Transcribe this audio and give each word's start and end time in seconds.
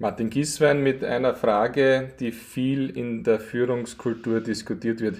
Martin 0.00 0.30
Giswein 0.30 0.80
mit 0.80 1.02
einer 1.02 1.34
Frage, 1.34 2.12
die 2.20 2.30
viel 2.30 2.88
in 2.96 3.24
der 3.24 3.40
Führungskultur 3.40 4.40
diskutiert 4.40 5.00
wird. 5.00 5.18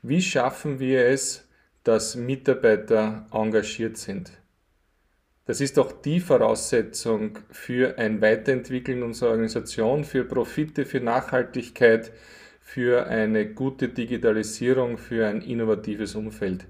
Wie 0.00 0.22
schaffen 0.22 0.80
wir 0.80 1.04
es, 1.04 1.46
dass 1.82 2.16
Mitarbeiter 2.16 3.26
engagiert 3.30 3.98
sind? 3.98 4.32
Das 5.44 5.60
ist 5.60 5.76
doch 5.76 5.92
die 5.92 6.20
Voraussetzung 6.20 7.38
für 7.50 7.98
ein 7.98 8.22
Weiterentwickeln 8.22 9.02
unserer 9.02 9.32
Organisation, 9.32 10.04
für 10.04 10.24
Profite, 10.24 10.86
für 10.86 11.00
Nachhaltigkeit, 11.00 12.10
für 12.62 13.06
eine 13.06 13.52
gute 13.52 13.90
Digitalisierung, 13.90 14.96
für 14.96 15.26
ein 15.26 15.42
innovatives 15.42 16.14
Umfeld. 16.14 16.64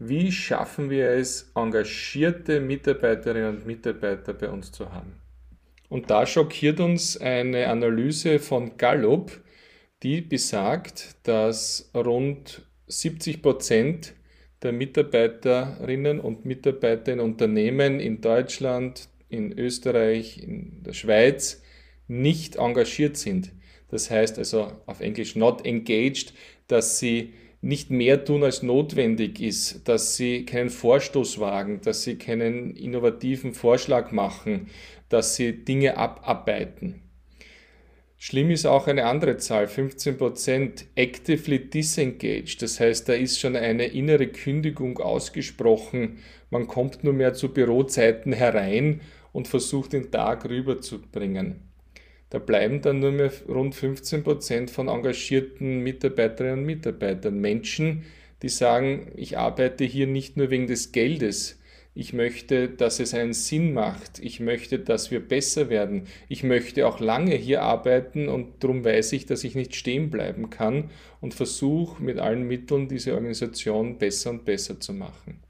Wie 0.00 0.32
schaffen 0.32 0.90
wir 0.90 1.10
es, 1.10 1.52
engagierte 1.54 2.58
Mitarbeiterinnen 2.60 3.58
und 3.58 3.66
Mitarbeiter 3.68 4.34
bei 4.34 4.48
uns 4.48 4.72
zu 4.72 4.92
haben? 4.92 5.27
Und 5.88 6.10
da 6.10 6.26
schockiert 6.26 6.80
uns 6.80 7.16
eine 7.16 7.68
Analyse 7.68 8.38
von 8.38 8.76
Gallup, 8.76 9.40
die 10.02 10.20
besagt, 10.20 11.16
dass 11.24 11.90
rund 11.94 12.66
70 12.86 13.42
Prozent 13.42 14.14
der 14.62 14.72
Mitarbeiterinnen 14.72 16.20
und 16.20 16.44
Mitarbeiter 16.44 17.12
in 17.12 17.20
Unternehmen 17.20 18.00
in 18.00 18.20
Deutschland, 18.20 19.08
in 19.28 19.56
Österreich, 19.56 20.42
in 20.42 20.82
der 20.82 20.92
Schweiz 20.92 21.62
nicht 22.06 22.56
engagiert 22.56 23.16
sind. 23.16 23.52
Das 23.90 24.10
heißt 24.10 24.38
also 24.38 24.72
auf 24.86 25.00
Englisch 25.00 25.36
not 25.36 25.64
engaged, 25.64 26.34
dass 26.66 26.98
sie 26.98 27.34
nicht 27.60 27.90
mehr 27.90 28.24
tun, 28.24 28.44
als 28.44 28.62
notwendig 28.62 29.40
ist, 29.40 29.88
dass 29.88 30.16
sie 30.16 30.44
keinen 30.44 30.70
Vorstoß 30.70 31.40
wagen, 31.40 31.80
dass 31.82 32.04
sie 32.04 32.16
keinen 32.16 32.76
innovativen 32.76 33.52
Vorschlag 33.52 34.12
machen, 34.12 34.68
dass 35.08 35.36
sie 35.36 35.64
Dinge 35.64 35.96
abarbeiten. 35.96 37.02
Schlimm 38.20 38.50
ist 38.50 38.66
auch 38.66 38.88
eine 38.88 39.04
andere 39.04 39.36
Zahl, 39.36 39.66
15% 39.66 40.86
actively 40.96 41.70
disengaged. 41.70 42.60
Das 42.60 42.80
heißt, 42.80 43.08
da 43.08 43.12
ist 43.12 43.38
schon 43.38 43.54
eine 43.54 43.86
innere 43.86 44.26
Kündigung 44.26 44.98
ausgesprochen. 44.98 46.18
Man 46.50 46.66
kommt 46.66 47.04
nur 47.04 47.12
mehr 47.12 47.34
zu 47.34 47.52
Bürozeiten 47.52 48.32
herein 48.32 49.02
und 49.32 49.46
versucht 49.46 49.92
den 49.92 50.10
Tag 50.10 50.48
rüberzubringen. 50.48 51.68
Da 52.30 52.40
bleiben 52.40 52.82
dann 52.82 52.98
nur 52.98 53.12
mehr 53.12 53.30
rund 53.48 53.74
15% 53.74 54.68
von 54.68 54.88
engagierten 54.88 55.80
Mitarbeiterinnen 55.84 56.58
und 56.58 56.66
Mitarbeitern. 56.66 57.38
Menschen, 57.38 58.04
die 58.42 58.48
sagen, 58.48 59.12
ich 59.14 59.38
arbeite 59.38 59.84
hier 59.84 60.08
nicht 60.08 60.36
nur 60.36 60.50
wegen 60.50 60.66
des 60.66 60.90
Geldes, 60.90 61.57
ich 61.98 62.12
möchte, 62.12 62.68
dass 62.68 63.00
es 63.00 63.12
einen 63.12 63.32
Sinn 63.32 63.72
macht. 63.72 64.20
Ich 64.20 64.38
möchte, 64.38 64.78
dass 64.78 65.10
wir 65.10 65.18
besser 65.18 65.68
werden. 65.68 66.04
Ich 66.28 66.44
möchte 66.44 66.86
auch 66.86 67.00
lange 67.00 67.34
hier 67.34 67.62
arbeiten 67.62 68.28
und 68.28 68.62
darum 68.62 68.84
weiß 68.84 69.12
ich, 69.14 69.26
dass 69.26 69.42
ich 69.42 69.56
nicht 69.56 69.74
stehen 69.74 70.08
bleiben 70.08 70.48
kann 70.48 70.90
und 71.20 71.34
versuche 71.34 72.00
mit 72.00 72.20
allen 72.20 72.46
Mitteln 72.46 72.86
diese 72.86 73.14
Organisation 73.14 73.98
besser 73.98 74.30
und 74.30 74.44
besser 74.44 74.78
zu 74.78 74.92
machen. 74.92 75.40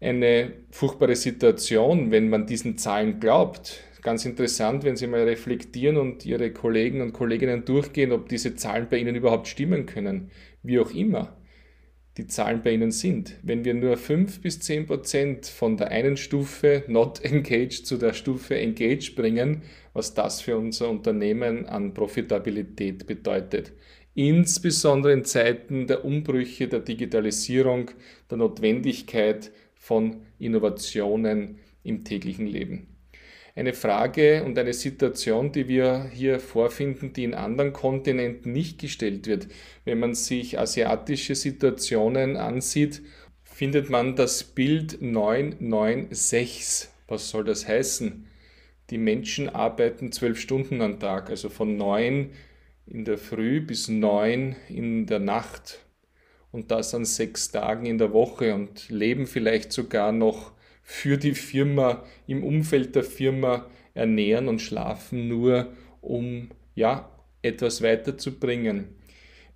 Eine 0.00 0.52
furchtbare 0.70 1.16
Situation, 1.16 2.12
wenn 2.12 2.28
man 2.28 2.46
diesen 2.46 2.78
Zahlen 2.78 3.18
glaubt. 3.18 3.82
Ganz 4.00 4.24
interessant, 4.24 4.84
wenn 4.84 4.94
Sie 4.94 5.08
mal 5.08 5.24
reflektieren 5.24 5.96
und 5.96 6.24
Ihre 6.24 6.52
Kollegen 6.52 7.00
und 7.00 7.12
Kolleginnen 7.12 7.64
durchgehen, 7.64 8.12
ob 8.12 8.28
diese 8.28 8.54
Zahlen 8.54 8.86
bei 8.88 8.98
Ihnen 8.98 9.16
überhaupt 9.16 9.48
stimmen 9.48 9.86
können. 9.86 10.30
Wie 10.62 10.78
auch 10.78 10.92
immer 10.92 11.36
die 12.16 12.26
Zahlen 12.26 12.62
bei 12.62 12.72
Ihnen 12.72 12.92
sind. 12.92 13.34
Wenn 13.42 13.64
wir 13.64 13.74
nur 13.74 13.96
5 13.96 14.40
bis 14.40 14.60
10 14.60 14.86
Prozent 14.86 15.46
von 15.46 15.76
der 15.76 15.90
einen 15.90 16.16
Stufe 16.16 16.84
Not 16.86 17.24
Engaged 17.24 17.86
zu 17.86 17.96
der 17.96 18.12
Stufe 18.12 18.56
Engaged 18.56 19.16
bringen, 19.16 19.62
was 19.92 20.14
das 20.14 20.40
für 20.40 20.56
unser 20.56 20.88
Unternehmen 20.90 21.66
an 21.66 21.92
Profitabilität 21.92 23.06
bedeutet. 23.06 23.72
Insbesondere 24.14 25.12
in 25.12 25.24
Zeiten 25.24 25.88
der 25.88 26.04
Umbrüche, 26.04 26.68
der 26.68 26.80
Digitalisierung, 26.80 27.90
der 28.30 28.38
Notwendigkeit 28.38 29.50
von 29.74 30.22
Innovationen 30.38 31.58
im 31.82 32.04
täglichen 32.04 32.46
Leben 32.46 32.93
eine 33.56 33.72
Frage 33.72 34.42
und 34.44 34.58
eine 34.58 34.72
Situation, 34.72 35.52
die 35.52 35.68
wir 35.68 36.10
hier 36.12 36.40
vorfinden, 36.40 37.12
die 37.12 37.22
in 37.24 37.34
anderen 37.34 37.72
Kontinenten 37.72 38.52
nicht 38.52 38.80
gestellt 38.80 39.28
wird. 39.28 39.46
Wenn 39.84 40.00
man 40.00 40.14
sich 40.14 40.58
asiatische 40.58 41.36
Situationen 41.36 42.36
ansieht, 42.36 43.02
findet 43.44 43.90
man 43.90 44.16
das 44.16 44.42
Bild 44.42 45.00
996. 45.00 46.88
Was 47.06 47.30
soll 47.30 47.44
das 47.44 47.68
heißen? 47.68 48.26
Die 48.90 48.98
Menschen 48.98 49.48
arbeiten 49.48 50.10
zwölf 50.10 50.40
Stunden 50.40 50.82
am 50.82 50.98
Tag, 50.98 51.30
also 51.30 51.48
von 51.48 51.76
neun 51.76 52.30
in 52.86 53.04
der 53.04 53.18
Früh 53.18 53.60
bis 53.60 53.88
neun 53.88 54.56
in 54.68 55.06
der 55.06 55.20
Nacht 55.20 55.78
und 56.50 56.70
das 56.70 56.94
an 56.94 57.04
sechs 57.04 57.50
Tagen 57.50 57.86
in 57.86 57.98
der 57.98 58.12
Woche 58.12 58.54
und 58.54 58.90
leben 58.90 59.26
vielleicht 59.26 59.72
sogar 59.72 60.12
noch 60.12 60.53
für 60.84 61.16
die 61.16 61.34
Firma, 61.34 62.04
im 62.26 62.44
Umfeld 62.44 62.94
der 62.94 63.04
Firma 63.04 63.68
ernähren 63.94 64.48
und 64.48 64.60
schlafen, 64.60 65.28
nur 65.28 65.72
um 66.00 66.50
ja, 66.74 67.10
etwas 67.42 67.82
weiterzubringen. 67.82 68.88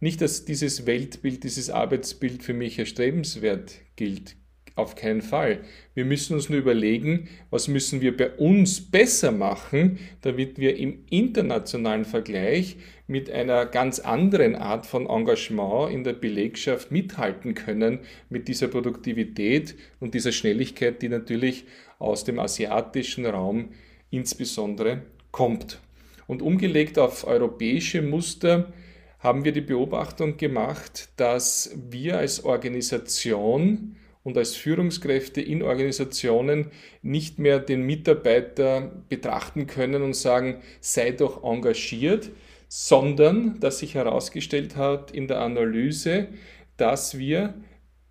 Nicht, 0.01 0.21
dass 0.21 0.45
dieses 0.45 0.87
Weltbild, 0.87 1.45
dieses 1.45 1.71
Arbeitsbild 1.71 2.43
für 2.43 2.55
mich 2.55 2.79
erstrebenswert 2.79 3.75
gilt, 3.97 4.37
auf 4.79 4.95
keinen 4.95 5.23
Fall. 5.23 5.61
Wir 5.95 6.05
müssen 6.05 6.35
uns 6.35 6.49
nur 6.49 6.59
überlegen, 6.59 7.29
was 7.51 7.69
müssen 7.69 8.01
wir 8.01 8.17
bei 8.17 8.31
uns 8.31 8.81
besser 8.81 9.33
machen, 9.33 9.99
damit 10.23 10.59
wir 10.59 10.77
im 10.77 11.05
internationalen 11.11 12.05
Vergleich 12.05 12.77
mit 13.07 13.31
einer 13.31 13.67
ganz 13.67 13.99
anderen 13.99 14.55
Art 14.55 14.87
von 14.87 15.09
Engagement 15.09 15.93
in 15.93 16.05
der 16.05 16.13
Belegschaft 16.13 16.91
mithalten 16.91 17.55
können, 17.55 18.01
mit 18.29 18.49
dieser 18.49 18.69
Produktivität 18.69 19.75
und 19.99 20.15
dieser 20.15 20.33
Schnelligkeit, 20.33 21.03
die 21.03 21.09
natürlich 21.09 21.65
aus 21.99 22.25
dem 22.25 22.39
asiatischen 22.39 23.27
Raum 23.27 23.71
insbesondere 24.11 25.03
kommt. 25.31 25.81
Und 26.27 26.43
umgelegt 26.43 26.99
auf 26.99 27.27
europäische 27.27 28.03
Muster 28.03 28.73
haben 29.19 29.45
wir 29.45 29.53
die 29.53 29.63
Beobachtung 29.63 30.37
gemacht, 30.37 31.09
dass 31.17 31.77
wir 31.91 32.19
als 32.19 32.45
Organisation 32.45 33.97
und 34.29 34.37
als 34.37 34.55
Führungskräfte 34.57 35.41
in 35.41 35.63
Organisationen 35.63 36.67
nicht 37.01 37.39
mehr 37.39 37.61
den 37.61 37.81
Mitarbeiter 37.81 38.93
betrachten 39.09 39.67
können 39.67 40.03
und 40.03 40.15
sagen, 40.15 40.61
sei 40.83 41.13
doch 41.13 41.43
engagiert, 41.43 42.29
sondern 42.69 43.59
dass 43.59 43.79
sich 43.79 43.95
herausgestellt 43.95 44.77
hat 44.77 45.13
in 45.13 45.29
der 45.29 45.41
Analyse, 45.41 46.29
dass 46.77 47.17
wir 47.17 47.55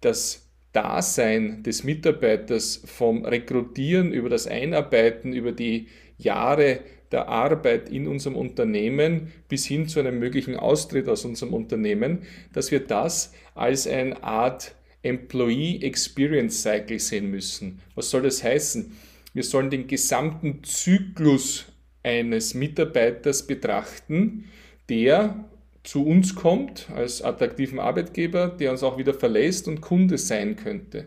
das 0.01 0.49
Dasein 0.73 1.61
des 1.61 1.83
Mitarbeiters 1.83 2.81
vom 2.83 3.23
Rekrutieren 3.23 4.11
über 4.11 4.29
das 4.29 4.47
Einarbeiten, 4.47 5.33
über 5.33 5.51
die 5.51 5.87
Jahre 6.17 6.79
der 7.11 7.27
Arbeit 7.27 7.89
in 7.89 8.07
unserem 8.07 8.35
Unternehmen 8.35 9.31
bis 9.49 9.67
hin 9.67 9.87
zu 9.87 9.99
einem 9.99 10.17
möglichen 10.17 10.55
Austritt 10.55 11.07
aus 11.09 11.25
unserem 11.25 11.53
Unternehmen, 11.53 12.23
dass 12.53 12.71
wir 12.71 12.79
das 12.79 13.33
als 13.53 13.85
eine 13.85 14.23
Art 14.23 14.73
Employee 15.07 15.79
Experience 15.81 16.61
Cycle 16.61 16.99
sehen 16.99 17.31
müssen. 17.31 17.79
Was 17.95 18.09
soll 18.09 18.23
das 18.23 18.43
heißen? 18.43 18.91
Wir 19.33 19.43
sollen 19.43 19.69
den 19.69 19.87
gesamten 19.87 20.63
Zyklus 20.63 21.65
eines 22.03 22.53
Mitarbeiters 22.53 23.45
betrachten, 23.45 24.45
der 24.89 25.45
zu 25.83 26.05
uns 26.05 26.35
kommt 26.35 26.89
als 26.93 27.21
attraktiven 27.21 27.79
Arbeitgeber, 27.79 28.47
der 28.49 28.71
uns 28.71 28.83
auch 28.83 28.97
wieder 28.97 29.13
verlässt 29.13 29.67
und 29.67 29.81
Kunde 29.81 30.17
sein 30.17 30.55
könnte. 30.55 31.05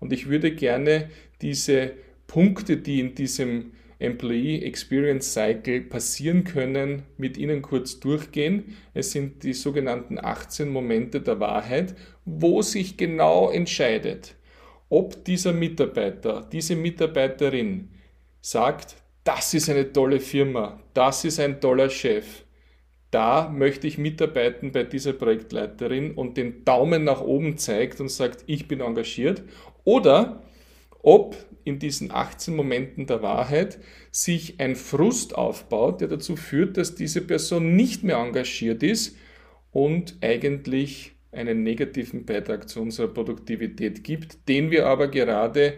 Und 0.00 0.12
ich 0.12 0.28
würde 0.28 0.54
gerne 0.54 1.10
diese 1.40 1.92
Punkte, 2.26 2.76
die 2.76 3.00
in 3.00 3.14
diesem 3.14 3.72
Employee 3.98 4.62
Experience 4.62 5.32
Cycle 5.32 5.80
passieren 5.82 6.44
können, 6.44 7.02
mit 7.16 7.36
Ihnen 7.36 7.62
kurz 7.62 7.98
durchgehen. 7.98 8.76
Es 8.94 9.12
sind 9.12 9.42
die 9.42 9.54
sogenannten 9.54 10.18
18 10.18 10.68
Momente 10.68 11.20
der 11.20 11.40
Wahrheit, 11.40 11.96
wo 12.24 12.62
sich 12.62 12.96
genau 12.96 13.50
entscheidet, 13.50 14.36
ob 14.88 15.24
dieser 15.24 15.52
Mitarbeiter, 15.52 16.48
diese 16.52 16.76
Mitarbeiterin 16.76 17.90
sagt, 18.40 18.96
das 19.24 19.52
ist 19.52 19.68
eine 19.68 19.92
tolle 19.92 20.20
Firma, 20.20 20.80
das 20.94 21.24
ist 21.24 21.40
ein 21.40 21.60
toller 21.60 21.90
Chef, 21.90 22.44
da 23.10 23.48
möchte 23.48 23.86
ich 23.86 23.96
mitarbeiten 23.96 24.72
bei 24.72 24.84
dieser 24.84 25.14
Projektleiterin 25.14 26.12
und 26.12 26.36
den 26.36 26.64
Daumen 26.64 27.04
nach 27.04 27.22
oben 27.22 27.56
zeigt 27.56 28.00
und 28.00 28.10
sagt, 28.10 28.44
ich 28.46 28.68
bin 28.68 28.80
engagiert, 28.80 29.42
oder 29.84 30.42
ob 31.02 31.36
in 31.64 31.78
diesen 31.78 32.10
18 32.10 32.56
Momenten 32.56 33.06
der 33.06 33.22
Wahrheit 33.22 33.78
sich 34.10 34.58
ein 34.58 34.74
Frust 34.74 35.34
aufbaut, 35.34 36.00
der 36.00 36.08
dazu 36.08 36.36
führt, 36.36 36.76
dass 36.76 36.94
diese 36.94 37.20
Person 37.20 37.76
nicht 37.76 38.04
mehr 38.04 38.16
engagiert 38.16 38.82
ist 38.82 39.16
und 39.70 40.16
eigentlich 40.22 41.12
einen 41.30 41.62
negativen 41.62 42.24
Beitrag 42.24 42.68
zu 42.68 42.80
unserer 42.80 43.08
Produktivität 43.08 44.02
gibt, 44.02 44.48
den 44.48 44.70
wir 44.70 44.86
aber 44.86 45.08
gerade 45.08 45.74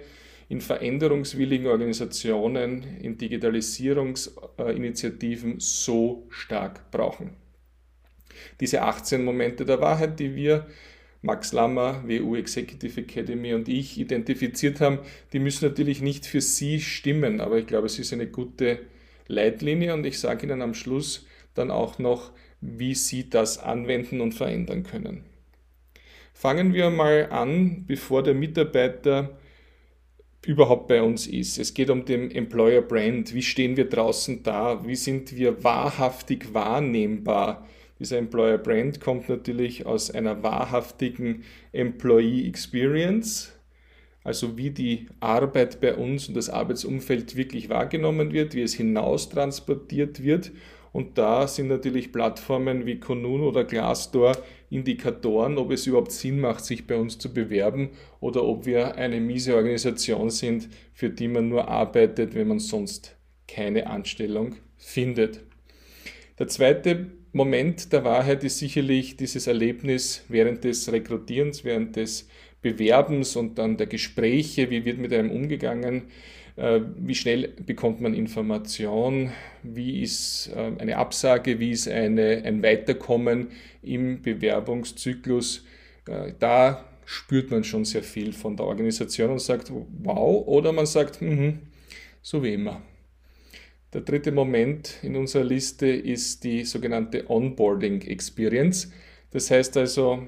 in 0.49 0.61
veränderungswilligen 0.61 1.67
Organisationen, 1.67 2.85
in 3.01 3.19
Digitalisierungsinitiativen 3.19 5.57
so 5.59 6.27
stark 6.29 6.91
brauchen. 6.91 7.37
Diese 8.61 8.83
18 8.83 9.25
Momente 9.25 9.65
der 9.65 9.81
Wahrheit, 9.81 10.19
die 10.19 10.35
wir 10.35 10.67
Max 11.23 11.53
Lammer, 11.53 12.03
WU 12.07 12.35
Executive 12.37 13.01
Academy 13.01 13.53
und 13.53 13.69
ich 13.69 13.99
identifiziert 13.99 14.81
haben, 14.81 15.01
die 15.33 15.39
müssen 15.39 15.67
natürlich 15.67 16.01
nicht 16.01 16.25
für 16.25 16.41
Sie 16.41 16.81
stimmen, 16.81 17.41
aber 17.41 17.59
ich 17.59 17.67
glaube, 17.67 17.87
es 17.87 17.99
ist 17.99 18.13
eine 18.13 18.27
gute 18.27 18.79
Leitlinie 19.27 19.93
und 19.95 20.07
ich 20.07 20.19
sage 20.19 20.47
Ihnen 20.47 20.63
am 20.63 20.75
Schluss 20.75 21.27
dann 21.55 21.71
auch 21.71 21.99
noch, 21.99 22.33
wie 22.61 22.95
Sie 22.95 23.29
das 23.29 23.59
anwenden 23.59 24.21
und 24.21 24.33
verändern 24.33 24.83
können. 24.83 25.25
Fangen 26.33 26.73
wir 26.73 26.89
mal 26.89 27.29
an, 27.31 27.85
bevor 27.87 28.23
der 28.23 28.35
Mitarbeiter 28.35 29.39
überhaupt 30.47 30.89
bei 30.89 31.03
uns 31.03 31.27
ist. 31.27 31.59
Es 31.59 31.75
geht 31.75 31.91
um 31.91 32.07
den 32.07 32.31
Employer 32.31 32.81
Brand. 32.81 33.35
Wie 33.35 33.43
stehen 33.43 33.77
wir 33.77 33.89
draußen 33.89 34.43
da? 34.43 34.87
Wie 34.87 34.97
sind 34.97 35.37
wir 35.37 35.63
wahrhaftig 35.63 36.55
wahrnehmbar? 36.55 37.69
Dieser 38.01 38.17
Employer 38.17 38.57
Brand 38.57 38.99
kommt 38.99 39.29
natürlich 39.29 39.85
aus 39.85 40.11
einer 40.11 40.43
wahrhaftigen 40.43 41.45
Employee 41.73 42.49
Experience, 42.49 43.53
also 44.25 44.57
wie 44.57 44.71
die 44.71 45.07
Arbeit 45.21 45.83
bei 45.83 45.95
uns 45.95 46.27
und 46.27 46.35
das 46.35 46.49
Arbeitsumfeld 46.49 47.37
wirklich 47.37 47.69
wahrgenommen 47.69 48.33
wird, 48.33 48.55
wie 48.55 48.63
es 48.63 48.73
hinaus 48.73 49.29
transportiert 49.29 50.23
wird. 50.23 50.51
Und 50.93 51.19
da 51.19 51.47
sind 51.47 51.69
natürlich 51.69 52.11
Plattformen 52.11 52.87
wie 52.87 52.99
Konun 52.99 53.43
oder 53.43 53.65
Glassdoor 53.65 54.33
Indikatoren, 54.71 55.59
ob 55.59 55.71
es 55.71 55.87
überhaupt 55.87 56.13
Sinn 56.13 56.41
macht, 56.41 56.65
sich 56.65 56.87
bei 56.87 56.97
uns 56.97 57.19
zu 57.19 57.35
bewerben 57.35 57.91
oder 58.19 58.45
ob 58.45 58.65
wir 58.65 58.97
eine 58.97 59.21
miese 59.21 59.55
Organisation 59.55 60.31
sind, 60.31 60.71
für 60.95 61.11
die 61.11 61.29
man 61.29 61.51
nur 61.51 61.69
arbeitet, 61.69 62.35
wenn 62.35 62.49
man 62.49 62.61
sonst 62.61 63.17
keine 63.47 63.89
Anstellung 63.89 64.57
findet. 64.79 65.41
Der 66.39 66.49
zweite 66.49 67.20
Moment 67.33 67.93
der 67.93 68.05
Wahrheit 68.05 68.43
ist 68.45 68.59
sicherlich 68.59 69.17
dieses 69.17 69.47
Erlebnis 69.47 70.25
während 70.29 70.65
des 70.65 70.91
Rekrutierens, 70.91 71.65
während 71.65 71.97
des 71.97 72.29
Bewerbens 72.63 73.37
und 73.37 73.59
dann 73.59 73.77
der 73.77 73.87
Gespräche, 73.87 74.71
wie 74.71 74.85
wird 74.85 74.99
mit 74.99 75.13
einem 75.13 75.31
umgegangen, 75.31 76.05
äh, 76.57 76.81
wie 76.99 77.15
schnell 77.15 77.55
bekommt 77.65 78.01
man 78.01 78.15
Information, 78.15 79.31
wie 79.63 80.03
ist 80.03 80.51
äh, 80.55 80.73
eine 80.79 80.97
Absage, 80.97 81.59
wie 81.61 81.71
ist 81.71 81.89
eine, 81.89 82.43
ein 82.45 82.63
Weiterkommen 82.63 83.49
im 83.83 84.21
Bewerbungszyklus. 84.23 85.65
Äh, 86.09 86.33
da 86.39 86.85
spürt 87.07 87.51
man 87.51 87.65
schon 87.65 87.85
sehr 87.85 88.03
viel 88.03 88.33
von 88.33 88.57
der 88.57 88.67
Organisation 88.67 89.31
und 89.31 89.41
sagt, 89.41 89.73
wow, 90.03 90.47
oder 90.47 90.73
man 90.73 90.87
sagt, 90.87 91.23
mh, 91.23 91.55
so 92.23 92.43
wie 92.43 92.55
immer. 92.55 92.83
Der 93.93 94.03
dritte 94.03 94.31
Moment 94.31 94.99
in 95.03 95.17
unserer 95.17 95.43
Liste 95.43 95.89
ist 95.89 96.45
die 96.45 96.65
sogenannte 96.65 97.29
Onboarding 97.29 98.03
Experience. 98.03 98.93
Das 99.33 99.51
heißt 99.51 99.77
also, 99.77 100.23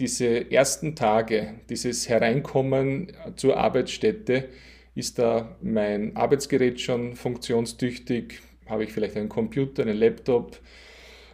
diese 0.00 0.50
ersten 0.50 0.96
Tage, 0.96 1.54
dieses 1.68 2.08
Hereinkommen 2.08 3.12
zur 3.36 3.56
Arbeitsstätte, 3.56 4.48
ist 4.96 5.20
da 5.20 5.56
mein 5.62 6.16
Arbeitsgerät 6.16 6.80
schon 6.80 7.14
funktionstüchtig? 7.14 8.40
Habe 8.66 8.82
ich 8.82 8.92
vielleicht 8.92 9.16
einen 9.16 9.28
Computer, 9.28 9.82
einen 9.82 9.96
Laptop, 9.96 10.58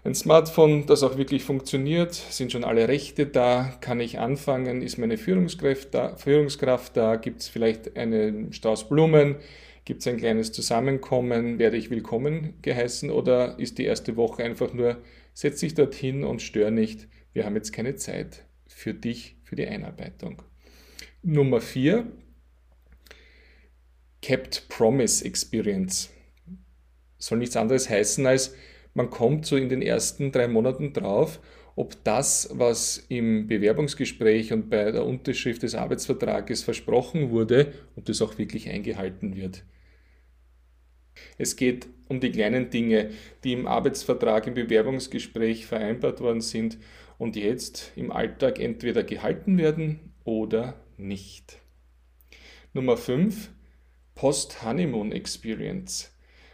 ein 0.05 0.15
Smartphone, 0.15 0.85
das 0.85 1.03
auch 1.03 1.17
wirklich 1.17 1.45
funktioniert? 1.45 2.13
Sind 2.13 2.53
schon 2.53 2.65
alle 2.65 2.89
Rechte 2.89 3.25
da? 3.25 3.73
Kann 3.81 4.01
ich 4.01 4.19
anfangen? 4.19 4.83
Ist 4.83 4.99
meine 4.99 5.17
Führungskraft 5.17 5.95
da? 5.95 6.17
Führungskraft 6.17 6.95
da? 6.95 7.17
Gibt 7.17 7.41
es 7.41 7.49
vielleicht 7.49 7.97
einen 7.97 8.53
Strauß 8.53 8.87
Blumen? 8.91 9.37
Gibt 9.91 10.03
es 10.03 10.07
ein 10.07 10.19
kleines 10.19 10.53
Zusammenkommen? 10.53 11.59
Werde 11.59 11.77
ich 11.77 11.91
willkommen 11.91 12.55
geheißen? 12.63 13.11
Oder 13.11 13.59
ist 13.59 13.77
die 13.77 13.87
erste 13.87 14.15
Woche 14.15 14.45
einfach 14.45 14.73
nur, 14.73 14.99
setz 15.35 15.59
dich 15.59 15.75
dorthin 15.75 16.23
und 16.23 16.43
stör 16.43 16.71
nicht. 16.71 17.09
Wir 17.33 17.45
haben 17.45 17.57
jetzt 17.57 17.73
keine 17.73 17.97
Zeit 17.97 18.45
für 18.69 18.95
dich, 18.95 19.35
für 19.43 19.57
die 19.57 19.67
Einarbeitung. 19.67 20.43
Nummer 21.25 21.61
vier, 21.61 22.07
Kept 24.23 24.69
Promise 24.69 25.25
Experience. 25.25 26.11
Soll 27.19 27.39
nichts 27.39 27.57
anderes 27.57 27.91
heißen 27.91 28.25
als, 28.25 28.55
man 28.95 29.11
kommt 29.11 29.45
so 29.45 29.57
in 29.57 29.69
den 29.69 29.83
ersten 29.83 30.31
drei 30.31 30.47
Monaten 30.47 30.93
drauf, 30.93 31.41
ob 31.75 31.97
das, 32.05 32.49
was 32.53 33.07
im 33.09 33.49
Bewerbungsgespräch 33.49 34.53
und 34.53 34.71
bei 34.71 34.93
der 34.93 35.05
Unterschrift 35.05 35.65
des 35.65 35.75
Arbeitsvertrages 35.75 36.63
versprochen 36.63 37.31
wurde, 37.31 37.73
ob 37.97 38.05
das 38.05 38.23
auch 38.23 38.39
wirklich 38.39 38.69
eingehalten 38.69 39.35
wird. 39.35 39.65
Es 41.39 41.57
geht 41.57 41.89
um 42.09 42.21
die 42.21 42.33
kleinen 42.33 42.71
Dinge, 42.71 43.11
die 43.45 43.53
im 43.53 43.67
Arbeitsvertrag, 43.67 44.47
im 44.47 44.55
Bewerbungsgespräch 44.55 45.67
vereinbart 45.67 46.21
worden 46.21 46.41
sind 46.41 46.79
und 47.19 47.37
jetzt 47.37 47.93
im 47.97 48.11
Alltag 48.11 48.59
entweder 48.59 49.03
gehalten 49.03 49.59
werden 49.59 50.01
oder 50.25 50.75
nicht. 50.97 51.59
Nummer 52.73 52.97
5. 52.97 53.51
Post-Honeymoon 54.15 55.13
Experience. 55.13 56.13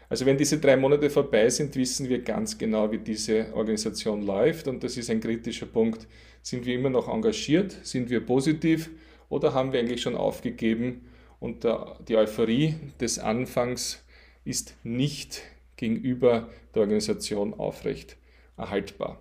Also 0.09 0.25
wenn 0.25 0.37
diese 0.37 0.59
drei 0.59 0.77
Monate 0.77 1.09
vorbei 1.09 1.49
sind, 1.49 1.75
wissen 1.75 2.07
wir 2.07 2.21
ganz 2.21 2.57
genau, 2.57 2.91
wie 2.91 2.99
diese 2.99 3.53
Organisation 3.53 4.21
läuft 4.21 4.67
und 4.67 4.83
das 4.83 4.95
ist 4.95 5.09
ein 5.09 5.19
kritischer 5.19 5.65
Punkt. 5.65 6.07
Sind 6.41 6.65
wir 6.65 6.75
immer 6.75 6.89
noch 6.89 7.09
engagiert? 7.09 7.77
Sind 7.83 8.09
wir 8.09 8.21
positiv? 8.25 8.89
Oder 9.27 9.53
haben 9.53 9.73
wir 9.73 9.81
eigentlich 9.81 10.01
schon 10.01 10.15
aufgegeben 10.15 11.09
und 11.41 11.67
die 12.07 12.15
Euphorie 12.15 12.75
des 13.01 13.19
Anfangs 13.19 14.01
ist 14.47 14.75
nicht 14.83 15.43
gegenüber 15.75 16.49
der 16.73 16.81
Organisation 16.81 17.53
aufrecht 17.53 18.17
erhaltbar. 18.57 19.19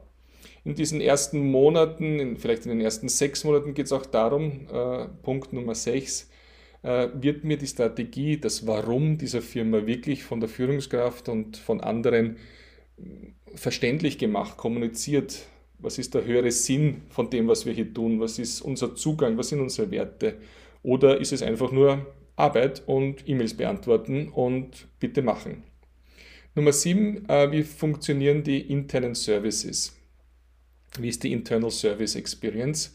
In 0.64 0.74
diesen 0.74 1.00
ersten 1.00 1.50
Monaten, 1.50 2.36
vielleicht 2.36 2.64
in 2.64 2.70
den 2.70 2.80
ersten 2.80 3.08
sechs 3.08 3.44
Monaten 3.44 3.74
geht 3.74 3.86
es 3.86 3.92
auch 3.92 4.06
darum, 4.06 4.66
äh, 4.72 5.06
Punkt 5.22 5.52
Nummer 5.52 5.74
sechs, 5.74 6.28
äh, 6.82 7.08
wird 7.14 7.44
mir 7.44 7.56
die 7.56 7.66
Strategie, 7.66 8.38
das 8.38 8.66
Warum 8.66 9.18
dieser 9.18 9.42
Firma 9.42 9.86
wirklich 9.86 10.24
von 10.24 10.40
der 10.40 10.48
Führungskraft 10.48 11.28
und 11.28 11.56
von 11.56 11.80
anderen 11.80 12.36
verständlich 13.54 14.18
gemacht, 14.18 14.56
kommuniziert. 14.56 15.46
Was 15.78 15.98
ist 15.98 16.14
der 16.14 16.24
höhere 16.24 16.50
Sinn 16.50 17.02
von 17.10 17.28
dem, 17.30 17.48
was 17.48 17.66
wir 17.66 17.72
hier 17.72 17.92
tun? 17.92 18.20
Was 18.20 18.38
ist 18.38 18.60
unser 18.62 18.94
Zugang? 18.94 19.36
Was 19.36 19.50
sind 19.50 19.60
unsere 19.60 19.90
Werte? 19.90 20.38
Oder 20.82 21.20
ist 21.20 21.32
es 21.32 21.42
einfach 21.42 21.70
nur 21.70 22.06
Arbeit 22.36 22.82
und 22.86 23.28
E-Mails 23.28 23.54
beantworten 23.54 24.28
und 24.28 24.88
bitte 25.00 25.22
machen? 25.22 25.64
Nummer 26.54 26.72
sieben, 26.72 27.28
äh, 27.28 27.50
wie 27.52 27.62
funktionieren 27.62 28.42
die 28.42 28.60
internen 28.60 29.14
Services? 29.14 29.94
Wie 30.98 31.08
ist 31.08 31.22
die 31.22 31.32
Internal 31.32 31.70
Service 31.70 32.14
Experience? 32.14 32.94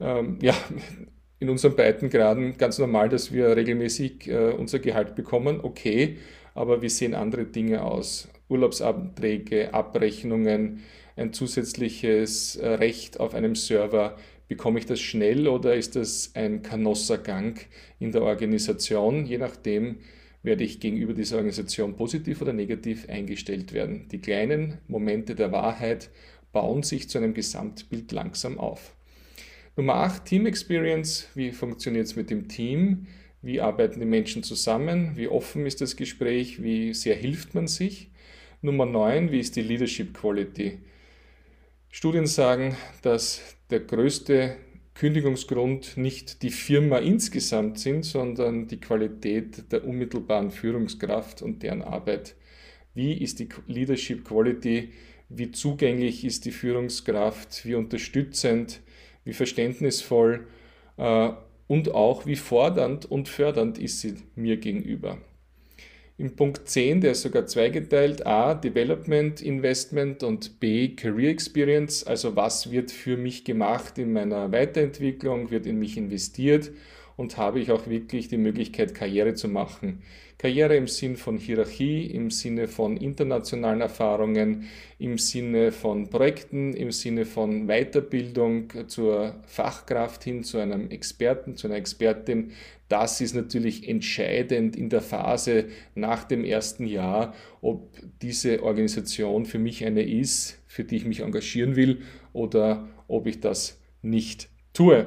Ähm, 0.00 0.38
ja, 0.42 0.54
in 1.38 1.48
unseren 1.48 1.76
Breitengraden 1.76 2.56
ganz 2.56 2.78
normal, 2.78 3.08
dass 3.08 3.32
wir 3.32 3.56
regelmäßig 3.56 4.28
äh, 4.28 4.50
unser 4.50 4.78
Gehalt 4.78 5.14
bekommen, 5.14 5.60
okay, 5.62 6.18
aber 6.54 6.82
wie 6.82 6.88
sehen 6.88 7.14
andere 7.14 7.44
Dinge 7.44 7.84
aus? 7.84 8.28
Urlaubsanträge, 8.48 9.72
Abrechnungen, 9.72 10.82
ein 11.16 11.32
zusätzliches 11.32 12.56
äh, 12.56 12.66
Recht 12.68 13.20
auf 13.20 13.34
einem 13.34 13.54
Server. 13.54 14.16
Bekomme 14.52 14.78
ich 14.78 14.84
das 14.84 15.00
schnell 15.00 15.48
oder 15.48 15.74
ist 15.76 15.96
das 15.96 16.32
ein 16.34 16.60
Kanossergang 16.60 17.54
in 17.98 18.12
der 18.12 18.20
Organisation? 18.20 19.24
Je 19.24 19.38
nachdem 19.38 20.00
werde 20.42 20.62
ich 20.62 20.78
gegenüber 20.78 21.14
dieser 21.14 21.36
Organisation 21.36 21.96
positiv 21.96 22.42
oder 22.42 22.52
negativ 22.52 23.08
eingestellt 23.08 23.72
werden. 23.72 24.08
Die 24.12 24.18
kleinen 24.18 24.76
Momente 24.88 25.34
der 25.34 25.52
Wahrheit 25.52 26.10
bauen 26.52 26.82
sich 26.82 27.08
zu 27.08 27.16
einem 27.16 27.32
Gesamtbild 27.32 28.12
langsam 28.12 28.58
auf. 28.58 28.94
Nummer 29.74 29.94
8, 29.94 30.26
Team 30.26 30.44
Experience. 30.44 31.28
Wie 31.34 31.50
funktioniert 31.50 32.04
es 32.04 32.14
mit 32.14 32.28
dem 32.28 32.46
Team? 32.48 33.06
Wie 33.40 33.62
arbeiten 33.62 34.00
die 34.00 34.06
Menschen 34.06 34.42
zusammen? 34.42 35.12
Wie 35.16 35.28
offen 35.28 35.64
ist 35.64 35.80
das 35.80 35.96
Gespräch? 35.96 36.62
Wie 36.62 36.92
sehr 36.92 37.14
hilft 37.14 37.54
man 37.54 37.68
sich? 37.68 38.10
Nummer 38.60 38.84
9, 38.84 39.32
wie 39.32 39.40
ist 39.40 39.56
die 39.56 39.62
Leadership 39.62 40.12
Quality? 40.12 40.78
Studien 41.92 42.26
sagen, 42.26 42.76
dass 43.02 43.56
der 43.70 43.78
größte 43.80 44.56
Kündigungsgrund 44.94 45.96
nicht 45.96 46.42
die 46.42 46.50
Firma 46.50 46.98
insgesamt 46.98 47.78
sind, 47.78 48.04
sondern 48.04 48.66
die 48.66 48.80
Qualität 48.80 49.70
der 49.70 49.84
unmittelbaren 49.84 50.50
Führungskraft 50.50 51.40
und 51.40 51.62
deren 51.62 51.82
Arbeit. 51.82 52.34
Wie 52.94 53.14
ist 53.14 53.38
die 53.38 53.48
Leadership 53.68 54.24
Quality? 54.24 54.92
Wie 55.28 55.52
zugänglich 55.52 56.24
ist 56.24 56.44
die 56.44 56.50
Führungskraft? 56.50 57.64
Wie 57.64 57.76
unterstützend? 57.76 58.80
wie 59.24 59.32
verständnisvoll 59.32 60.46
äh, 60.96 61.30
und 61.66 61.94
auch 61.94 62.26
wie 62.26 62.36
fordernd 62.36 63.06
und 63.06 63.28
fördernd 63.28 63.78
ist 63.78 64.00
sie 64.00 64.16
mir 64.34 64.56
gegenüber. 64.56 65.18
Im 66.18 66.36
Punkt 66.36 66.68
10, 66.68 67.00
der 67.00 67.12
ist 67.12 67.22
sogar 67.22 67.46
zweigeteilt, 67.46 68.26
A, 68.26 68.54
Development 68.54 69.40
Investment 69.40 70.22
und 70.22 70.60
B, 70.60 70.88
Career 70.90 71.30
Experience, 71.30 72.04
also 72.04 72.36
was 72.36 72.70
wird 72.70 72.90
für 72.90 73.16
mich 73.16 73.44
gemacht 73.44 73.98
in 73.98 74.12
meiner 74.12 74.52
Weiterentwicklung, 74.52 75.50
wird 75.50 75.66
in 75.66 75.78
mich 75.78 75.96
investiert 75.96 76.70
und 77.22 77.36
habe 77.36 77.60
ich 77.60 77.70
auch 77.70 77.86
wirklich 77.86 78.26
die 78.26 78.36
Möglichkeit, 78.36 78.96
Karriere 78.96 79.34
zu 79.34 79.46
machen. 79.46 80.02
Karriere 80.38 80.74
im 80.74 80.88
Sinn 80.88 81.16
von 81.16 81.38
Hierarchie, 81.38 82.04
im 82.06 82.32
Sinne 82.32 82.66
von 82.66 82.96
internationalen 82.96 83.80
Erfahrungen, 83.80 84.64
im 84.98 85.18
Sinne 85.18 85.70
von 85.70 86.10
Projekten, 86.10 86.74
im 86.74 86.90
Sinne 86.90 87.24
von 87.24 87.68
Weiterbildung 87.68 88.88
zur 88.88 89.36
Fachkraft 89.46 90.24
hin, 90.24 90.42
zu 90.42 90.58
einem 90.58 90.90
Experten, 90.90 91.54
zu 91.54 91.68
einer 91.68 91.76
Expertin. 91.76 92.50
Das 92.88 93.20
ist 93.20 93.36
natürlich 93.36 93.88
entscheidend 93.88 94.74
in 94.74 94.88
der 94.88 95.00
Phase 95.00 95.66
nach 95.94 96.24
dem 96.24 96.44
ersten 96.44 96.86
Jahr, 96.86 97.34
ob 97.60 97.88
diese 98.20 98.64
Organisation 98.64 99.46
für 99.46 99.60
mich 99.60 99.86
eine 99.86 100.02
ist, 100.02 100.60
für 100.66 100.82
die 100.82 100.96
ich 100.96 101.04
mich 101.04 101.20
engagieren 101.20 101.76
will 101.76 102.02
oder 102.32 102.88
ob 103.06 103.28
ich 103.28 103.38
das 103.38 103.80
nicht 104.02 104.48
tue. 104.72 105.06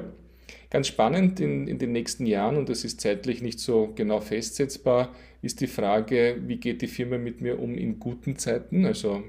Ganz 0.70 0.88
spannend 0.88 1.40
in, 1.40 1.66
in 1.68 1.78
den 1.78 1.92
nächsten 1.92 2.26
Jahren, 2.26 2.56
und 2.56 2.68
das 2.68 2.84
ist 2.84 3.00
zeitlich 3.00 3.42
nicht 3.42 3.58
so 3.58 3.92
genau 3.94 4.20
festsetzbar, 4.20 5.14
ist 5.42 5.60
die 5.60 5.66
Frage, 5.66 6.42
wie 6.46 6.56
geht 6.56 6.82
die 6.82 6.86
Firma 6.88 7.18
mit 7.18 7.40
mir 7.40 7.60
um 7.60 7.76
in 7.76 7.98
guten 7.98 8.36
Zeiten? 8.36 8.84
Also 8.84 9.22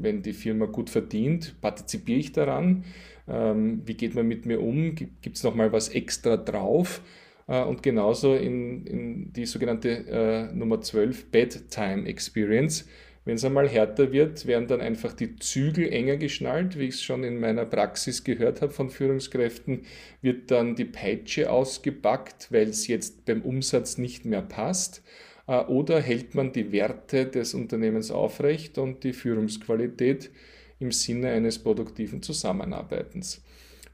wenn 0.00 0.22
die 0.22 0.32
Firma 0.32 0.66
gut 0.66 0.90
verdient, 0.90 1.60
partizipiere 1.60 2.18
ich 2.18 2.32
daran? 2.32 2.84
Ähm, 3.28 3.82
wie 3.84 3.94
geht 3.94 4.14
man 4.14 4.26
mit 4.26 4.46
mir 4.46 4.60
um? 4.60 4.94
Gibt 4.94 5.36
es 5.36 5.44
nochmal 5.44 5.72
was 5.72 5.90
extra 5.90 6.36
drauf? 6.36 7.02
Äh, 7.46 7.62
und 7.62 7.82
genauso 7.82 8.34
in, 8.34 8.86
in 8.86 9.32
die 9.32 9.46
sogenannte 9.46 10.48
äh, 10.50 10.54
Nummer 10.54 10.80
12 10.80 11.30
Bedtime 11.30 12.06
Experience. 12.06 12.88
Wenn 13.24 13.36
es 13.36 13.44
einmal 13.44 13.68
härter 13.68 14.12
wird, 14.12 14.46
werden 14.46 14.66
dann 14.66 14.80
einfach 14.80 15.12
die 15.12 15.36
Zügel 15.36 15.92
enger 15.92 16.16
geschnallt, 16.16 16.78
wie 16.78 16.84
ich 16.84 16.94
es 16.94 17.02
schon 17.02 17.22
in 17.22 17.38
meiner 17.38 17.66
Praxis 17.66 18.24
gehört 18.24 18.62
habe 18.62 18.72
von 18.72 18.88
Führungskräften, 18.88 19.82
wird 20.22 20.50
dann 20.50 20.74
die 20.74 20.86
Peitsche 20.86 21.50
ausgepackt, 21.50 22.50
weil 22.50 22.68
es 22.68 22.86
jetzt 22.86 23.26
beim 23.26 23.42
Umsatz 23.42 23.98
nicht 23.98 24.24
mehr 24.24 24.42
passt. 24.42 25.02
Äh, 25.46 25.60
oder 25.64 26.00
hält 26.00 26.34
man 26.34 26.52
die 26.52 26.72
Werte 26.72 27.26
des 27.26 27.52
Unternehmens 27.54 28.10
aufrecht 28.10 28.78
und 28.78 29.04
die 29.04 29.12
Führungsqualität 29.12 30.30
im 30.78 30.90
Sinne 30.90 31.30
eines 31.30 31.58
produktiven 31.58 32.22
Zusammenarbeitens. 32.22 33.42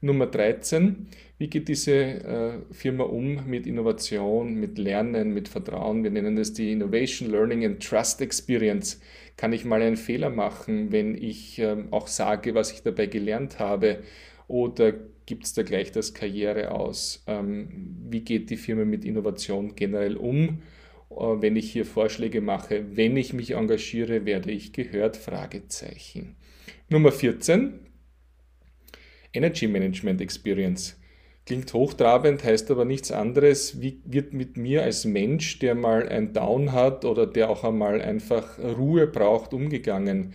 Nummer 0.01 0.27
13, 0.27 1.07
wie 1.39 1.47
geht 1.47 1.67
diese 1.67 1.93
äh, 1.93 2.51
Firma 2.71 3.03
um 3.03 3.47
mit 3.47 3.65
Innovation, 3.65 4.55
mit 4.55 4.77
Lernen, 4.77 5.33
mit 5.33 5.47
Vertrauen? 5.47 6.03
Wir 6.03 6.11
nennen 6.11 6.35
das 6.35 6.53
die 6.53 6.71
Innovation, 6.71 7.29
Learning 7.29 7.65
and 7.65 7.83
Trust 7.83 8.21
Experience. 8.21 9.01
Kann 9.37 9.53
ich 9.53 9.65
mal 9.65 9.81
einen 9.81 9.97
Fehler 9.97 10.29
machen, 10.29 10.91
wenn 10.91 11.15
ich 11.15 11.59
äh, 11.59 11.77
auch 11.91 12.07
sage, 12.07 12.53
was 12.55 12.71
ich 12.71 12.83
dabei 12.83 13.07
gelernt 13.07 13.59
habe? 13.59 13.99
Oder 14.47 14.93
gibt 15.25 15.45
es 15.45 15.53
da 15.53 15.63
gleich 15.63 15.91
das 15.91 16.13
Karriere 16.13 16.71
aus? 16.71 17.23
Ähm, 17.27 17.67
wie 18.09 18.21
geht 18.21 18.49
die 18.49 18.57
Firma 18.57 18.85
mit 18.85 19.03
Innovation 19.03 19.75
generell 19.75 20.15
um? 20.15 20.61
Äh, 21.09 21.15
wenn 21.15 21.55
ich 21.55 21.71
hier 21.71 21.85
Vorschläge 21.85 22.41
mache, 22.41 22.85
wenn 22.95 23.17
ich 23.17 23.33
mich 23.33 23.51
engagiere, 23.51 24.25
werde 24.25 24.51
ich 24.51 24.73
gehört? 24.73 25.17
Fragezeichen. 25.17 26.35
Nummer 26.89 27.11
14, 27.11 27.86
Energy 29.33 29.67
Management 29.67 30.21
Experience. 30.21 30.97
Klingt 31.47 31.73
hochtrabend, 31.73 32.43
heißt 32.43 32.69
aber 32.71 32.83
nichts 32.83 33.09
anderes, 33.09 33.81
wie 33.81 34.01
wird 34.03 34.33
mit 34.33 34.57
mir 34.57 34.83
als 34.83 35.05
Mensch, 35.05 35.59
der 35.59 35.75
mal 35.75 36.09
ein 36.09 36.33
Down 36.33 36.73
hat 36.73 37.05
oder 37.05 37.25
der 37.25 37.49
auch 37.49 37.63
einmal 37.63 38.01
einfach 38.01 38.59
Ruhe 38.59 39.07
braucht, 39.07 39.53
umgegangen. 39.53 40.33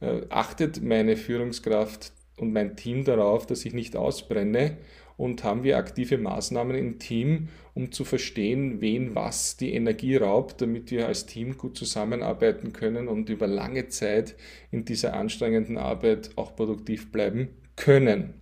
Äh, 0.00 0.22
achtet 0.30 0.82
meine 0.82 1.18
Führungskraft 1.18 2.12
und 2.38 2.54
mein 2.54 2.76
Team 2.76 3.04
darauf, 3.04 3.44
dass 3.44 3.66
ich 3.66 3.74
nicht 3.74 3.94
ausbrenne 3.94 4.78
und 5.18 5.44
haben 5.44 5.64
wir 5.64 5.76
aktive 5.76 6.16
Maßnahmen 6.16 6.74
im 6.76 6.98
Team, 6.98 7.48
um 7.74 7.92
zu 7.92 8.04
verstehen, 8.04 8.80
wen 8.80 9.14
was 9.14 9.58
die 9.58 9.74
Energie 9.74 10.16
raubt, 10.16 10.62
damit 10.62 10.90
wir 10.90 11.06
als 11.06 11.26
Team 11.26 11.58
gut 11.58 11.76
zusammenarbeiten 11.76 12.72
können 12.72 13.08
und 13.08 13.28
über 13.28 13.46
lange 13.46 13.88
Zeit 13.88 14.34
in 14.70 14.86
dieser 14.86 15.12
anstrengenden 15.12 15.76
Arbeit 15.76 16.30
auch 16.36 16.56
produktiv 16.56 17.12
bleiben 17.12 17.50
können. 17.76 18.34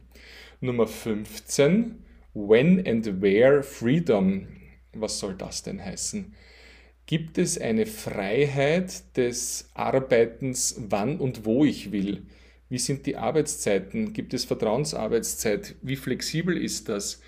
Nummer 0.60 0.86
15, 0.86 2.02
When 2.34 2.86
and 2.86 3.20
Where 3.20 3.62
Freedom. 3.62 4.48
Was 4.94 5.18
soll 5.18 5.34
das 5.34 5.62
denn 5.62 5.84
heißen? 5.84 6.34
Gibt 7.06 7.36
es 7.36 7.60
eine 7.60 7.86
Freiheit 7.86 9.16
des 9.16 9.70
Arbeitens, 9.74 10.76
wann 10.78 11.18
und 11.18 11.44
wo 11.44 11.64
ich 11.64 11.92
will? 11.92 12.22
Wie 12.68 12.78
sind 12.78 13.06
die 13.06 13.16
Arbeitszeiten? 13.16 14.12
Gibt 14.12 14.32
es 14.34 14.44
Vertrauensarbeitszeit? 14.44 15.74
Wie 15.82 15.96
flexibel 15.96 16.56
ist 16.56 16.88
das? 16.88 17.20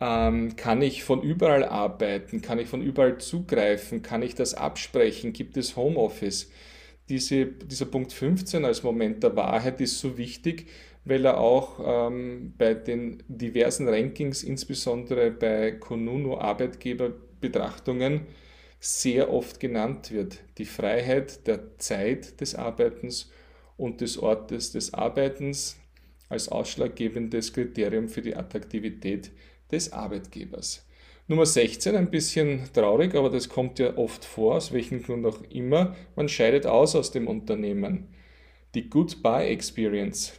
Ähm, 0.00 0.56
kann 0.56 0.82
ich 0.82 1.04
von 1.04 1.22
überall 1.22 1.64
arbeiten? 1.64 2.42
Kann 2.42 2.58
ich 2.58 2.68
von 2.68 2.82
überall 2.82 3.18
zugreifen? 3.18 4.02
Kann 4.02 4.22
ich 4.22 4.34
das 4.34 4.54
absprechen? 4.54 5.32
Gibt 5.32 5.56
es 5.56 5.76
Homeoffice? 5.76 6.50
Diese, 7.08 7.46
dieser 7.46 7.86
Punkt 7.86 8.12
15 8.12 8.64
als 8.64 8.82
Moment 8.82 9.22
der 9.22 9.36
Wahrheit 9.36 9.80
ist 9.80 9.98
so 9.98 10.18
wichtig, 10.18 10.66
weil 11.08 11.24
er 11.24 11.38
auch 11.38 11.80
ähm, 11.84 12.52
bei 12.58 12.74
den 12.74 13.22
diversen 13.28 13.88
Rankings, 13.88 14.42
insbesondere 14.42 15.30
bei 15.30 15.72
Konuno 15.72 16.38
Arbeitgeberbetrachtungen, 16.38 18.26
sehr 18.80 19.32
oft 19.32 19.58
genannt 19.58 20.12
wird. 20.12 20.38
Die 20.58 20.64
Freiheit 20.64 21.46
der 21.46 21.78
Zeit 21.78 22.40
des 22.40 22.54
Arbeitens 22.54 23.30
und 23.76 24.00
des 24.00 24.18
Ortes 24.18 24.72
des 24.72 24.94
Arbeitens 24.94 25.76
als 26.28 26.48
ausschlaggebendes 26.48 27.52
Kriterium 27.52 28.08
für 28.08 28.22
die 28.22 28.36
Attraktivität 28.36 29.30
des 29.72 29.92
Arbeitgebers. 29.92 30.84
Nummer 31.26 31.46
16, 31.46 31.94
ein 31.96 32.10
bisschen 32.10 32.68
traurig, 32.72 33.14
aber 33.14 33.30
das 33.30 33.48
kommt 33.48 33.78
ja 33.78 33.96
oft 33.96 34.24
vor, 34.24 34.56
aus 34.56 34.72
welchem 34.72 35.02
Grund 35.02 35.26
auch 35.26 35.42
immer, 35.50 35.94
man 36.16 36.28
scheidet 36.28 36.66
aus 36.66 36.94
aus 36.94 37.10
dem 37.10 37.28
Unternehmen. 37.28 38.08
Die 38.74 38.88
Goodbye 38.88 39.48
Experience 39.48 40.32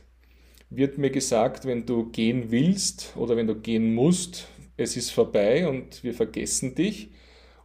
wird 0.70 0.98
mir 0.98 1.10
gesagt, 1.10 1.66
wenn 1.66 1.86
du 1.86 2.10
gehen 2.10 2.52
willst 2.52 3.14
oder 3.16 3.36
wenn 3.36 3.48
du 3.48 3.56
gehen 3.56 3.94
musst, 3.94 4.48
es 4.78 4.96
ist 4.96 5.12
vorbei 5.12 5.68
und 5.68 6.04
wir 6.04 6.14
vergessen 6.14 6.76
dich 6.76 7.10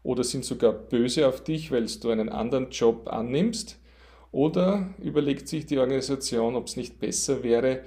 oder 0.02 0.24
sind 0.24 0.44
sogar 0.44 0.72
böse 0.72 1.26
auf 1.26 1.42
dich, 1.42 1.70
weil 1.70 1.86
du 1.86 2.10
einen 2.10 2.28
anderen 2.28 2.70
Job 2.70 3.08
annimmst. 3.08 3.78
Oder 4.32 4.92
überlegt 5.02 5.48
sich 5.48 5.64
die 5.66 5.78
Organisation, 5.78 6.56
ob 6.56 6.66
es 6.66 6.76
nicht 6.76 6.98
besser 6.98 7.44
wäre, 7.44 7.82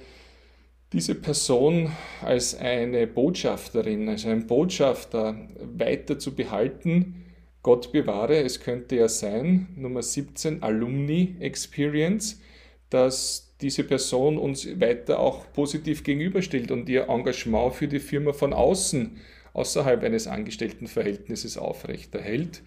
diese 0.92 1.14
Person 1.14 1.92
als 2.22 2.54
eine 2.54 3.06
Botschafterin, 3.06 4.08
als 4.08 4.24
einen 4.24 4.46
Botschafter 4.46 5.48
weiter 5.60 6.18
zu 6.18 6.34
behalten. 6.34 7.26
Gott 7.62 7.92
bewahre, 7.92 8.42
es 8.42 8.60
könnte 8.60 8.96
ja 8.96 9.08
sein, 9.08 9.68
Nummer 9.76 10.02
17, 10.02 10.62
Alumni 10.62 11.36
Experience, 11.40 12.40
dass 12.88 13.47
diese 13.60 13.84
Person 13.84 14.38
uns 14.38 14.80
weiter 14.80 15.18
auch 15.18 15.52
positiv 15.52 16.04
gegenüberstellt 16.04 16.70
und 16.70 16.88
ihr 16.88 17.08
Engagement 17.08 17.74
für 17.74 17.88
die 17.88 17.98
Firma 17.98 18.32
von 18.32 18.52
außen, 18.52 19.16
außerhalb 19.52 20.04
eines 20.04 20.26
Angestelltenverhältnisses 20.26 21.58
aufrechterhält, 21.58 22.62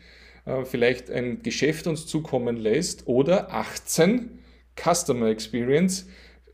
äh, 0.46 0.66
vielleicht 0.66 1.10
ein 1.10 1.44
Geschäft 1.44 1.88
uns 1.88 2.08
zukommen 2.08 2.58
lässt 2.58 3.08
oder 3.08 3.54
18 3.54 4.40
Customer 4.76 5.28
Experience 5.28 6.08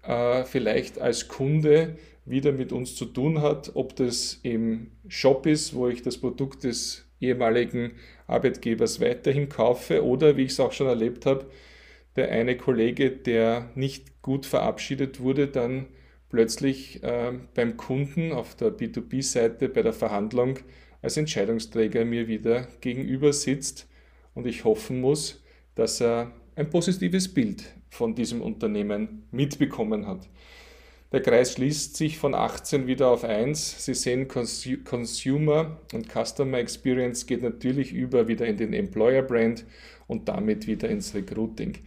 äh, 0.04 0.44
vielleicht 0.44 1.00
als 1.00 1.28
Kunde 1.28 1.98
wieder 2.26 2.52
mit 2.52 2.72
uns 2.72 2.96
zu 2.96 3.06
tun 3.06 3.42
hat, 3.42 3.72
ob 3.74 3.96
das 3.96 4.40
im 4.44 4.92
Shop 5.08 5.46
ist, 5.46 5.74
wo 5.74 5.88
ich 5.88 6.02
das 6.02 6.18
Produkt 6.18 6.64
des 6.64 7.06
ehemaligen 7.20 7.94
Arbeitgebers 8.28 9.00
weiterhin 9.00 9.50
kaufe 9.50 10.06
oder 10.06 10.38
wie 10.38 10.44
ich 10.44 10.52
es 10.52 10.60
auch 10.60 10.74
schon 10.74 10.88
erlebt 10.88 11.26
habe, 11.26 11.48
der 12.18 12.32
eine 12.32 12.58
Kollege, 12.58 13.12
der 13.12 13.70
nicht 13.76 14.22
gut 14.22 14.46
verabschiedet 14.46 15.22
wurde, 15.22 15.48
dann 15.48 15.86
plötzlich 16.30 17.02
äh, 17.04 17.34
beim 17.54 17.78
Kunden 17.78 18.34
auf 18.34 18.56
der 18.56 18.76
B2B-Seite 18.76 19.70
bei 19.70 19.82
der 19.82 19.94
Verhandlung 19.94 20.60
als 21.02 21.16
Entscheidungsträger 21.16 22.04
mir 22.04 22.28
wieder 22.28 22.68
gegenüber 22.82 23.32
sitzt 23.32 23.88
und 24.34 24.46
ich 24.46 24.66
hoffen 24.66 25.00
muss, 25.00 25.44
dass 25.76 26.02
er 26.02 26.34
ein 26.56 26.70
positives 26.70 27.34
Bild 27.34 27.64
von 27.90 28.16
diesem 28.16 28.42
Unternehmen 28.42 29.24
mitbekommen 29.32 30.08
hat. 30.08 30.28
Der 31.14 31.22
Kreis 31.22 31.54
schließt 31.54 31.96
sich 31.96 32.18
von 32.18 32.36
18 32.36 32.86
wieder 32.86 33.08
auf 33.08 33.24
1. 33.24 33.86
Sie 33.86 33.94
sehen, 33.94 34.28
Consumer 34.28 35.80
und 35.94 36.10
Customer 36.12 36.58
Experience 36.58 37.26
geht 37.26 37.42
natürlich 37.42 37.94
über 37.94 38.28
wieder 38.28 38.46
in 38.46 38.58
den 38.58 38.74
Employer 38.74 39.22
Brand 39.22 39.66
und 40.08 40.28
damit 40.28 40.68
wieder 40.68 40.90
ins 40.90 41.16
Recruiting. 41.16 41.78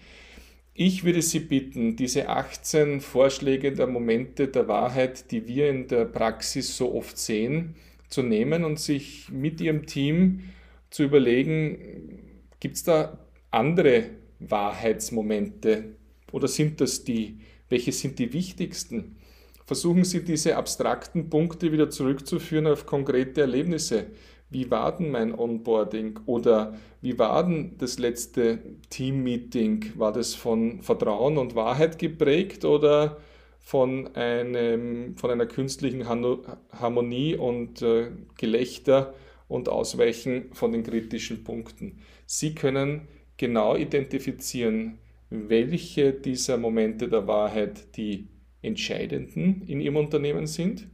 Ich 0.72 1.04
würde 1.04 1.20
Sie 1.20 1.40
bitten, 1.40 1.96
diese 1.96 2.30
18 2.30 3.02
Vorschläge 3.02 3.72
der 3.72 3.86
Momente 3.86 4.48
der 4.48 4.68
Wahrheit, 4.68 5.30
die 5.30 5.46
wir 5.46 5.68
in 5.68 5.86
der 5.88 6.06
Praxis 6.06 6.74
so 6.74 6.94
oft 6.94 7.18
sehen, 7.18 7.74
zu 8.08 8.22
nehmen 8.22 8.64
und 8.64 8.80
sich 8.80 9.28
mit 9.28 9.60
Ihrem 9.60 9.84
Team 9.84 10.44
zu 10.88 11.02
überlegen, 11.02 12.22
gibt 12.58 12.76
es 12.76 12.84
da 12.84 13.18
andere 13.50 14.04
Wahrheitsmomente 14.38 15.96
oder 16.32 16.48
sind 16.48 16.80
das 16.80 17.04
die? 17.04 17.36
Welche 17.70 17.92
sind 17.92 18.18
die 18.18 18.32
wichtigsten? 18.34 19.16
Versuchen 19.64 20.04
Sie 20.04 20.24
diese 20.24 20.56
abstrakten 20.56 21.30
Punkte 21.30 21.72
wieder 21.72 21.88
zurückzuführen 21.88 22.66
auf 22.66 22.84
konkrete 22.84 23.40
Erlebnisse. 23.42 24.08
wie 24.52 24.68
war 24.68 24.96
denn 24.96 25.12
mein 25.12 25.32
Onboarding 25.32 26.18
oder 26.26 26.74
wie 27.00 27.16
war 27.18 27.44
denn 27.44 27.76
das 27.78 28.00
letzte 28.00 28.58
Team-Meeting? 28.90 29.92
War 29.94 30.12
das 30.12 30.34
von 30.34 30.82
Vertrauen 30.82 31.38
und 31.38 31.54
Wahrheit 31.54 32.00
geprägt 32.00 32.64
oder 32.64 33.18
von, 33.60 34.12
einem, 34.16 35.14
von 35.14 35.30
einer 35.30 35.46
künstlichen 35.46 36.08
Harmonie 36.08 37.36
und 37.36 37.80
äh, 37.82 38.10
Gelächter 38.36 39.14
und 39.46 39.68
Ausweichen 39.68 40.52
von 40.52 40.72
den 40.72 40.82
kritischen 40.82 41.44
Punkten? 41.44 42.00
Sie 42.26 42.56
können 42.56 43.02
genau 43.36 43.76
identifizieren, 43.76 44.98
welche 45.30 46.12
dieser 46.12 46.56
Momente 46.58 47.08
der 47.08 47.26
Wahrheit 47.26 47.96
die 47.96 48.28
entscheidenden 48.62 49.62
in 49.62 49.80
Ihrem 49.80 49.96
Unternehmen 49.96 50.46
sind, 50.46 50.88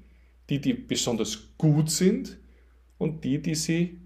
die, 0.50 0.60
die 0.60 0.74
besonders 0.74 1.56
gut 1.58 1.90
sind 1.90 2.38
und 2.98 3.24
die, 3.24 3.40
die 3.40 3.54
Sie 3.54 3.98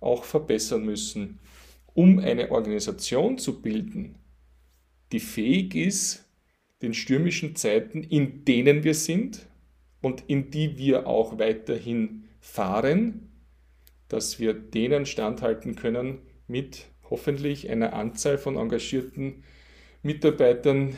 auch 0.00 0.24
verbessern 0.24 0.84
müssen, 0.84 1.38
um 1.94 2.18
eine 2.18 2.50
Organisation 2.50 3.38
zu 3.38 3.60
bilden, 3.60 4.16
die 5.12 5.20
fähig 5.20 5.74
ist, 5.74 6.24
den 6.82 6.94
stürmischen 6.94 7.56
Zeiten, 7.56 8.02
in 8.02 8.44
denen 8.44 8.84
wir 8.84 8.94
sind 8.94 9.46
und 10.00 10.24
in 10.28 10.50
die 10.50 10.78
wir 10.78 11.06
auch 11.06 11.38
weiterhin 11.38 12.24
fahren, 12.40 13.28
dass 14.08 14.38
wir 14.38 14.54
denen 14.54 15.06
standhalten 15.06 15.74
können 15.74 16.18
mit 16.46 16.86
hoffentlich 17.10 17.68
einer 17.68 17.92
Anzahl 17.92 18.38
von 18.38 18.56
engagierten 18.56 19.42
Mitarbeitern, 20.08 20.96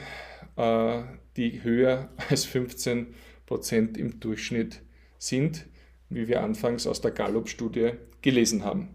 äh, 0.57 1.03
die 1.37 1.65
höher 1.65 2.11
als 2.29 2.45
15 2.45 3.09
Prozent 3.45 3.99
im 3.99 4.21
Durchschnitt 4.21 4.83
sind, 5.19 5.67
wie 6.09 6.29
wir 6.29 6.45
anfangs 6.45 6.87
aus 6.87 7.01
der 7.01 7.11
Gallup-Studie 7.11 7.95
gelesen 8.23 8.65
haben. 8.65 8.91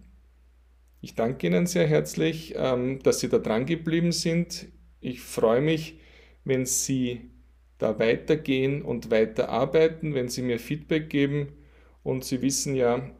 Ich 1.01 1.15
danke 1.15 1.47
Ihnen 1.47 1.67
sehr 1.67 1.85
herzlich, 1.85 2.53
ähm, 2.55 3.03
dass 3.03 3.19
Sie 3.19 3.27
da 3.27 3.39
dran 3.39 3.65
geblieben 3.65 4.13
sind. 4.13 4.67
Ich 5.01 5.19
freue 5.19 5.59
mich, 5.59 5.99
wenn 6.45 6.65
Sie 6.65 7.29
da 7.77 7.99
weitergehen 7.99 8.83
und 8.83 9.11
weiterarbeiten, 9.11 10.13
wenn 10.13 10.29
Sie 10.29 10.43
mir 10.43 10.59
Feedback 10.59 11.09
geben. 11.09 11.49
Und 12.03 12.23
Sie 12.23 12.41
wissen 12.41 12.73
ja, 12.73 13.11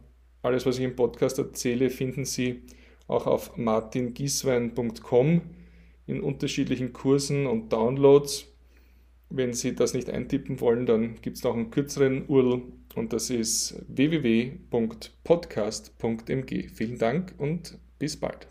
alles, 0.42 0.66
was 0.66 0.78
ich 0.78 0.86
im 0.86 0.96
Podcast 0.96 1.40
erzähle, 1.40 1.90
finden 1.90 2.24
Sie 2.24 2.62
auch 3.08 3.28
auf 3.28 3.58
martingieswein.com 3.58 5.42
in 6.08 6.22
unterschiedlichen 6.22 6.94
Kursen 6.94 7.48
und 7.48 7.74
Downloads. 7.74 8.46
Wenn 9.30 9.54
Sie 9.54 9.76
das 9.76 9.94
nicht 9.94 10.10
eintippen 10.10 10.60
wollen, 10.60 10.86
dann 10.86 11.16
gibt 11.22 11.38
es 11.38 11.44
noch 11.44 11.56
einen 11.56 11.72
kürzeren 11.72 12.28
URL 12.28 12.62
und 12.96 13.14
das 13.14 13.30
ist 13.30 13.82
www.podcast.mg. 13.88 16.70
Vielen 16.74 16.98
Dank 16.98 17.34
und 17.38 17.78
bis 18.00 18.18
bald. 18.18 18.48